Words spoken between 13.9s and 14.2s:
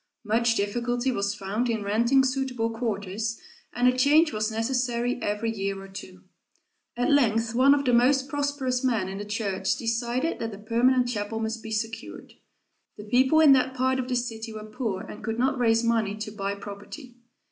of the